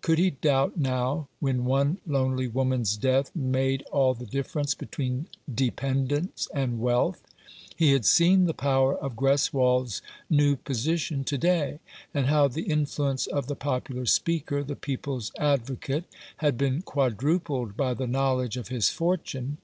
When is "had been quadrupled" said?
16.38-17.76